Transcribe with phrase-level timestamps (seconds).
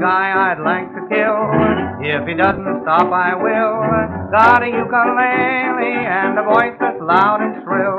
[0.00, 1.42] guy I'd like to kill.
[1.98, 3.82] If he doesn't stop, I will.
[4.30, 7.98] Got a ukulele and a voice that's loud and shrill.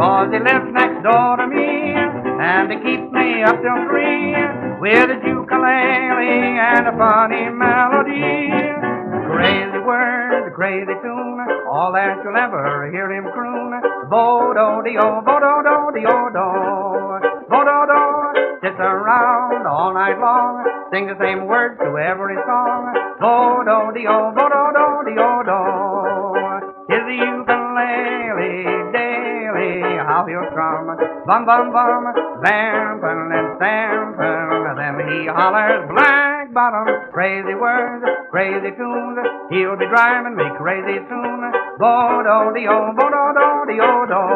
[0.00, 4.32] Cause he lives next door to me, and he keeps me up till three.
[4.80, 8.52] With a ukulele and a funny melody.
[9.36, 13.82] Crazy words, crazy tune, all that you'll ever hear him croon.
[14.08, 16.48] Bo-do-de-o, bo-do-do-de-o-do,
[17.50, 17.85] bo-do-do.
[18.76, 20.60] Sits around all night long,
[20.92, 22.92] sing the same words to every song.
[23.16, 25.48] Bo-do-de-o, oh, bo-do-do-de-o-do.
[25.48, 30.92] Oh, His ukulele daily, how he'll strum.
[31.24, 32.04] Bum, bum, bum,
[32.44, 34.76] vampin' and stampin'.
[34.76, 39.24] Then he hollers black bottom, crazy words, crazy tunes.
[39.48, 41.40] He'll be driving me crazy soon.
[41.80, 44.35] Bo-do-de-o, oh, bo-do-do-de-o-do.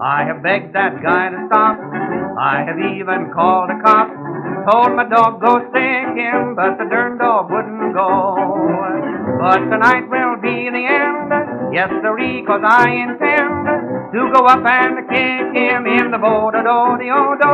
[0.00, 1.76] I have begged that guy to stop.
[1.76, 4.08] I have even called a cop.
[4.64, 8.32] Told my dog go stick him, but the darn dog wouldn't go.
[9.36, 11.76] But tonight will be the end.
[11.76, 17.52] Yes, sirree, cause I intend to go up and kick him in the bo-do-do-de-o-do.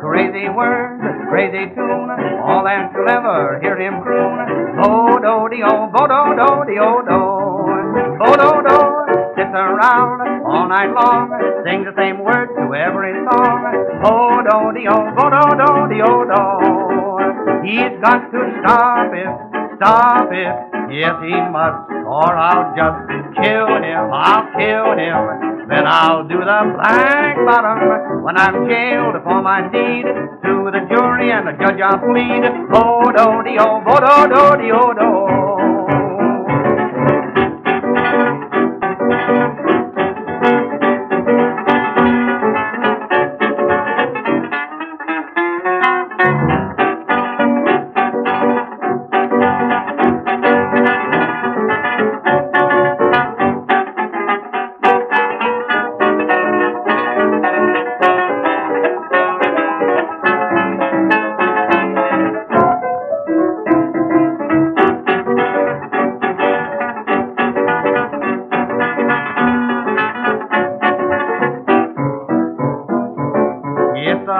[0.00, 2.10] Crazy words, crazy tune,
[2.48, 4.80] all that you'll ever hear him croon.
[4.80, 7.20] Bo-do-de-o, bo-do-do-de-o-do.
[8.16, 8.91] Bo-do-do,
[9.54, 11.30] around all night long,
[11.64, 13.60] sing the same words to every song.
[14.04, 16.42] Oh, Bo-do-de-o, bo-do-do-de-o-do.
[17.62, 19.30] He's got to stop it,
[19.76, 20.54] stop it,
[20.90, 23.06] yes he must, or I'll just
[23.38, 25.68] kill him, I'll kill him.
[25.68, 30.04] Then I'll do the black bottom when I'm jailed for my deed.
[30.42, 32.42] To the jury and the judge I'll plead.
[32.74, 35.12] Oh, Bo-do-de-o, bo-do-do-de-o-do.
[35.22, 35.81] It's a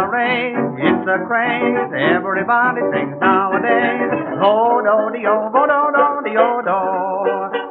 [0.09, 4.11] rage, it's a craze, everybody sings nowadays.
[4.41, 6.81] Bo-do-de-o, bo-do-do-de-o-do,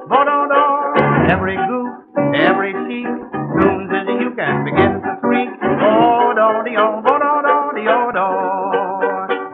[0.08, 0.64] bo-do-do.
[1.32, 1.90] Every goof,
[2.36, 5.52] every chic, tunes as you can begin to squeak.
[5.60, 8.30] Bo-do-de-o, bo-do-do-de-o-do.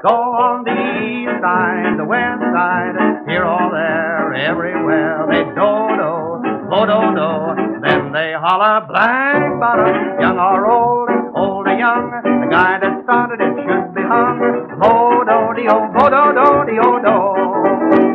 [0.02, 2.96] Go on the east side, the west side,
[3.28, 5.26] here or there, everywhere.
[5.30, 12.37] They do-do, bo-do-do, then they holler black bottom, young or old, old or young.
[15.68, 18.07] The guy that started it